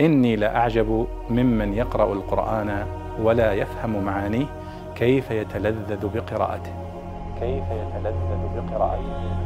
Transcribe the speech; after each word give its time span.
إني 0.00 0.36
لأعجب 0.36 1.08
ممن 1.30 1.74
يقرأ 1.74 2.12
القرآن 2.12 2.86
ولا 3.20 3.52
يفهم 3.52 4.04
معانيه 4.04 4.46
كيف 4.96 5.30
يتلذذ 5.30 6.08
بقراءته. 6.08 6.74
كيف 7.40 7.64
يتلذذ 7.70 8.42
بقراءته. 8.56 9.38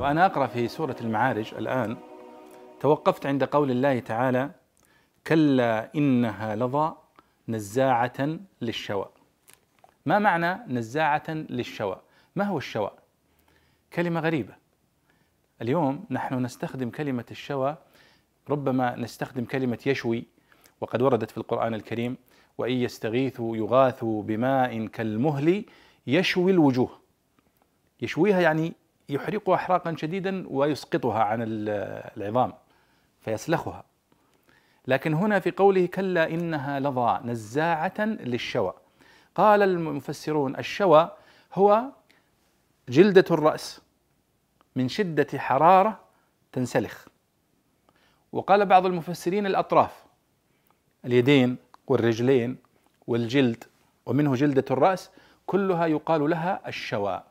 وأنا 0.00 0.26
أقرأ 0.26 0.46
في 0.46 0.68
سورة 0.68 0.96
المعارج 1.00 1.54
الآن. 1.54 1.96
توقفت 2.80 3.26
عند 3.26 3.44
قول 3.44 3.70
الله 3.70 3.98
تعالى 3.98 4.50
كلا 5.26 5.88
إنها 5.96 6.56
لظى 6.56 6.92
نزاعة 7.48 8.38
للشوى 8.62 9.08
ما 10.06 10.18
معنى 10.18 10.60
نزاعة 10.68 11.22
للشوى؟ 11.28 11.96
ما 12.36 12.44
هو 12.44 12.58
الشوى؟ 12.58 12.90
كلمة 13.92 14.20
غريبة. 14.20 14.54
اليوم 15.62 16.04
نحن 16.10 16.34
نستخدم 16.44 16.90
كلمة 16.90 17.24
الشوى 17.30 17.76
ربما 18.50 18.96
نستخدم 18.96 19.44
كلمة 19.44 19.78
يشوي 19.86 20.24
وقد 20.80 21.02
وردت 21.02 21.30
في 21.30 21.38
القرآن 21.38 21.74
الكريم 21.74 22.16
وإن 22.58 22.72
يستغيثوا 22.72 23.56
يغاثوا 23.56 24.22
بماء 24.22 24.86
كالمهل 24.86 25.64
يشوي 26.06 26.52
الوجوه. 26.52 27.00
يشويها 28.00 28.40
يعني 28.40 28.72
يحرقها 29.08 29.54
احراقا 29.54 29.96
شديدا 29.96 30.44
ويسقطها 30.48 31.22
عن 31.22 31.38
العظام 32.16 32.52
فيسلخها. 33.20 33.84
لكن 34.86 35.14
هنا 35.14 35.40
في 35.40 35.50
قوله 35.50 35.86
كلا 35.86 36.30
إنها 36.30 36.80
لظى 36.80 37.20
نزاعة 37.24 38.00
للشوى. 38.00 38.74
قال 39.34 39.62
المفسرون 39.62 40.56
الشوى 40.56 41.10
هو 41.54 41.84
جلدة 42.88 43.24
الرأس 43.30 43.80
من 44.76 44.88
شدة 44.88 45.38
حرارة 45.38 46.00
تنسلخ. 46.52 47.06
وقال 48.32 48.66
بعض 48.66 48.86
المفسرين 48.86 49.46
الأطراف 49.46 50.04
اليدين 51.04 51.56
والرجلين 51.86 52.56
والجلد 53.06 53.64
ومنه 54.06 54.34
جلدة 54.34 54.64
الرأس 54.70 55.10
كلها 55.46 55.86
يقال 55.86 56.30
لها 56.30 56.68
الشوى 56.68 57.22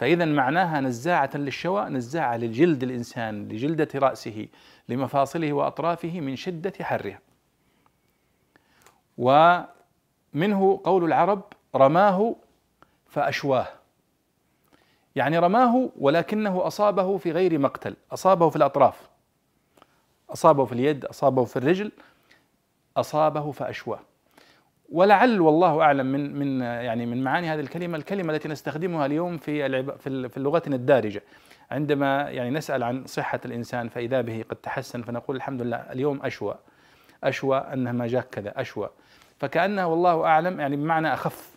فإذا 0.00 0.24
معناها 0.24 0.80
نزاعة 0.80 1.30
للشوى 1.34 1.84
نزاعة 1.88 2.36
لجلد 2.36 2.82
الإنسان 2.82 3.48
لجلدة 3.48 3.88
رأسه 3.94 4.48
لمفاصله 4.88 5.52
وأطرافه 5.52 6.20
من 6.20 6.36
شدة 6.36 6.72
حرها. 6.80 7.20
ومنه 9.18 10.80
قول 10.84 11.04
العرب 11.04 11.42
رماه 11.74 12.36
فأشواه. 13.06 13.66
يعني 15.16 15.38
رماه 15.38 15.90
ولكنه 15.98 16.66
أصابه 16.66 17.18
في 17.18 17.32
غير 17.32 17.58
مقتل 17.58 17.96
أصابه 18.12 18.50
في 18.50 18.56
الأطراف. 18.56 19.09
أصابه 20.32 20.64
في 20.64 20.72
اليد 20.72 21.04
أصابه 21.04 21.44
في 21.44 21.56
الرجل 21.56 21.92
أصابه 22.96 23.52
فأشواه. 23.52 24.00
ولعل 24.92 25.40
والله 25.40 25.82
أعلم 25.82 26.06
من 26.06 26.38
من 26.38 26.60
يعني 26.60 27.06
من 27.06 27.24
معاني 27.24 27.48
هذه 27.48 27.60
الكلمة 27.60 27.98
الكلمة 27.98 28.32
التي 28.34 28.48
نستخدمها 28.48 29.06
اليوم 29.06 29.38
في 29.38 29.82
في 30.28 30.40
لغتنا 30.40 30.76
الدارجة. 30.76 31.22
عندما 31.70 32.30
يعني 32.30 32.50
نسأل 32.50 32.82
عن 32.82 33.06
صحة 33.06 33.40
الإنسان 33.44 33.88
فإذا 33.88 34.20
به 34.20 34.44
قد 34.48 34.56
تحسن 34.56 35.02
فنقول 35.02 35.36
الحمد 35.36 35.62
لله 35.62 35.76
اليوم 35.76 36.22
أشوى. 36.22 36.54
أشوى 37.24 37.58
انه 37.58 37.92
ما 37.92 38.06
جاك 38.06 38.28
كذا 38.28 38.60
أشوى. 38.60 38.90
فكانها 39.38 39.84
والله 39.84 40.24
أعلم 40.24 40.60
يعني 40.60 40.76
بمعنى 40.76 41.14
أخف. 41.14 41.50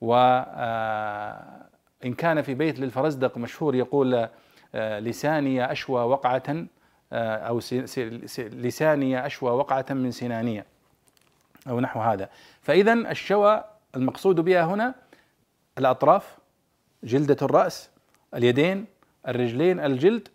و 0.00 0.14
آه، 0.14 1.62
إن 2.04 2.14
كان 2.14 2.42
في 2.42 2.54
بيت 2.54 2.80
للفرزدق 2.80 3.38
مشهور 3.38 3.74
يقول 3.74 4.28
آه، 4.74 5.00
لساني 5.00 5.72
أشوى 5.72 6.02
وقعة 6.02 6.66
آه، 7.12 7.36
أو 7.36 7.60
لساني 8.38 9.26
أشوى 9.26 9.50
وقعة 9.50 9.86
من 9.90 10.10
سنانيه 10.10 10.66
أو 11.68 11.80
نحو 11.80 12.00
هذا. 12.00 12.28
فإذا 12.62 12.92
الشوى 12.92 13.64
المقصود 13.96 14.40
بها 14.40 14.64
هنا 14.64 14.94
الأطراف 15.78 16.38
جلدة 17.04 17.36
الرأس 17.42 17.90
اليدين 18.34 18.86
الرجلين 19.28 19.80
الجلد. 19.80 20.28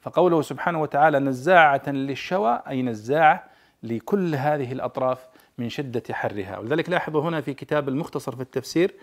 فقوله 0.00 0.42
سبحانه 0.42 0.82
وتعالى 0.82 1.18
نزاعة 1.18 1.82
للشوى 1.88 2.62
أي 2.68 2.82
نزاعة 2.82 3.44
لكل 3.82 4.34
هذه 4.34 4.72
الأطراف 4.72 5.18
من 5.58 5.68
شدة 5.68 6.02
حرها. 6.10 6.58
ولذلك 6.58 6.90
لاحظوا 6.90 7.22
هنا 7.22 7.40
في 7.40 7.54
كتاب 7.54 7.88
المختصر 7.88 8.36
في 8.36 8.42
التفسير 8.42 8.94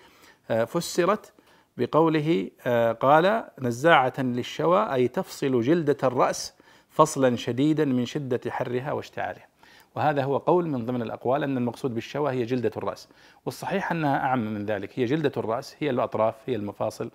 آه، 0.52 0.64
فسرت 0.64 1.34
بقوله 1.78 2.50
آه، 2.66 2.92
قال 2.92 3.44
نزاعة 3.60 4.14
للشوى 4.18 4.94
أي 4.94 5.08
تفصل 5.08 5.62
جلدة 5.62 5.98
الرأس 6.04 6.54
فصلا 6.92 7.36
شديدا 7.36 7.86
من 7.86 8.06
شدة 8.06 8.52
حرها 8.52 8.92
واشتعالها. 8.92 9.48
وهذا 9.96 10.24
هو 10.24 10.38
قول 10.38 10.68
من 10.68 10.86
ضمن 10.86 11.02
الأقوال 11.02 11.44
أن 11.44 11.58
المقصود 11.58 11.96
بالشوى 11.96 12.32
هي 12.32 12.46
جلدة 12.46 12.72
الرأس. 12.78 13.10
والصحيح 13.46 13.92
أنها 13.92 14.18
أعم 14.18 14.54
من 14.54 14.66
ذلك. 14.66 15.00
هي 15.00 15.06
جلدة 15.06 15.32
الرأس 15.38 15.76
هي 15.80 15.90
الأطراف 15.90 16.36
هي 16.48 16.56
المفاصل. 16.56 17.12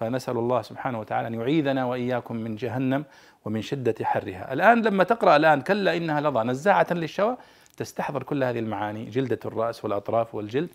فنسأل 0.00 0.36
الله 0.36 0.62
سبحانه 0.62 1.00
وتعالى 1.00 1.28
أن 1.28 1.34
يعيذنا 1.34 1.84
وإياكم 1.84 2.36
من 2.36 2.56
جهنم 2.56 3.04
ومن 3.44 3.62
شدة 3.62 3.94
حرها. 4.02 4.52
الآن 4.52 4.82
لما 4.82 5.04
تقرأ 5.04 5.36
الآن 5.36 5.60
كلا 5.60 5.96
إنها 5.96 6.20
لظى 6.20 6.42
نزاعة 6.42 6.86
للشوى 6.90 7.36
تستحضر 7.76 8.22
كل 8.22 8.44
هذه 8.44 8.58
المعاني 8.58 9.04
جلدة 9.04 9.38
الرأس 9.44 9.84
والأطراف 9.84 10.34
والجلد 10.34 10.68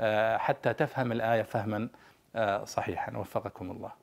آه، 0.00 0.36
حتى 0.36 0.72
تفهم 0.72 1.12
الآية 1.12 1.42
فهما 1.42 1.88
آه، 2.36 2.64
صحيحا. 2.64 3.16
وفقكم 3.16 3.70
الله. 3.70 4.01